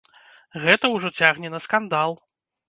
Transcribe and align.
Гэта 0.63 0.89
ўжо 0.95 1.11
цягне 1.19 1.53
на 1.57 1.63
скандал. 1.67 2.17